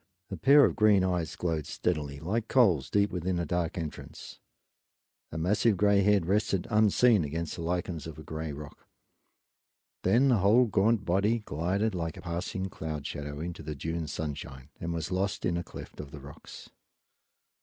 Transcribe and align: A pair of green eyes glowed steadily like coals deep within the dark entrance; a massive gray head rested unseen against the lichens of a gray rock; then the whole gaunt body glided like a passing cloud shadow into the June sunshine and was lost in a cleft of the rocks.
A 0.31 0.35
pair 0.35 0.65
of 0.65 0.75
green 0.75 1.03
eyes 1.03 1.35
glowed 1.35 1.67
steadily 1.67 2.19
like 2.19 2.47
coals 2.47 2.89
deep 2.89 3.11
within 3.11 3.35
the 3.35 3.45
dark 3.45 3.77
entrance; 3.77 4.39
a 5.31 5.37
massive 5.37 5.77
gray 5.77 6.01
head 6.01 6.25
rested 6.25 6.65
unseen 6.71 7.23
against 7.23 7.53
the 7.55 7.61
lichens 7.61 8.07
of 8.07 8.17
a 8.17 8.23
gray 8.23 8.51
rock; 8.51 8.87
then 10.01 10.29
the 10.29 10.37
whole 10.37 10.65
gaunt 10.65 11.05
body 11.05 11.37
glided 11.45 11.93
like 11.93 12.17
a 12.17 12.21
passing 12.21 12.67
cloud 12.67 13.05
shadow 13.05 13.39
into 13.39 13.61
the 13.61 13.75
June 13.75 14.07
sunshine 14.07 14.69
and 14.79 14.91
was 14.91 15.11
lost 15.11 15.45
in 15.45 15.55
a 15.55 15.63
cleft 15.63 15.99
of 15.99 16.09
the 16.09 16.19
rocks. 16.19 16.71